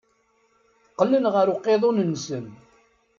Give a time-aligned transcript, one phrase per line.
[0.91, 2.45] Qqlen ɣer uqiḍun-nsen.